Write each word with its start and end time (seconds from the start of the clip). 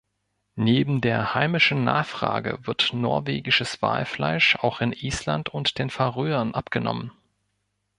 Neben 0.55 0.99
der 0.99 1.35
heimischen 1.35 1.83
Nachfrage 1.83 2.57
wird 2.63 2.89
norwegisches 2.91 3.83
Walfleisch 3.83 4.55
auch 4.55 4.81
in 4.81 4.93
Island 4.93 5.49
und 5.49 5.77
den 5.77 5.91
Färöern 5.91 6.55
abgenommen. 6.55 7.11